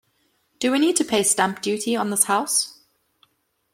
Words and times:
Do 0.59 0.71
we 0.71 0.79
need 0.79 0.95
to 0.95 1.05
pay 1.05 1.21
stamp 1.21 1.61
duty 1.61 1.95
on 1.95 2.09
this 2.09 2.23
house? 2.23 2.79